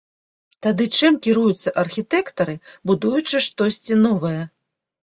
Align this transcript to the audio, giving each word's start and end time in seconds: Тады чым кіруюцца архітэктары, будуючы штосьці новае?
Тады 0.65 0.87
чым 0.99 1.13
кіруюцца 1.27 1.75
архітэктары, 1.83 2.59
будуючы 2.93 3.47
штосьці 3.51 4.01
новае? 4.07 4.39